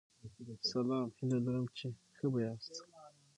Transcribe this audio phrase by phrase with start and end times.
[0.71, 2.75] سلام هیله لرم چی ښه به یاست